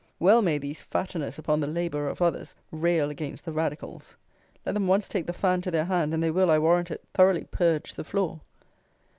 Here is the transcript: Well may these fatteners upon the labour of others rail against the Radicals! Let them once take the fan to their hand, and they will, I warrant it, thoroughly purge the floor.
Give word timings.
Well 0.17 0.41
may 0.41 0.57
these 0.57 0.81
fatteners 0.81 1.37
upon 1.37 1.59
the 1.59 1.67
labour 1.67 2.07
of 2.07 2.23
others 2.23 2.55
rail 2.71 3.11
against 3.11 3.45
the 3.45 3.51
Radicals! 3.51 4.15
Let 4.65 4.71
them 4.71 4.87
once 4.87 5.07
take 5.07 5.27
the 5.27 5.31
fan 5.31 5.61
to 5.61 5.69
their 5.69 5.85
hand, 5.85 6.11
and 6.11 6.23
they 6.23 6.31
will, 6.31 6.49
I 6.49 6.57
warrant 6.57 6.89
it, 6.89 7.03
thoroughly 7.13 7.43
purge 7.51 7.93
the 7.93 8.03
floor. 8.03 8.41